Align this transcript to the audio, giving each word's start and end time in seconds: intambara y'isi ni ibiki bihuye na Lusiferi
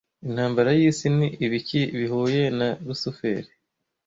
intambara 0.27 0.69
y'isi 0.79 1.07
ni 1.17 1.27
ibiki 1.45 1.81
bihuye 1.97 2.41
na 2.57 2.69
Lusiferi 2.85 3.51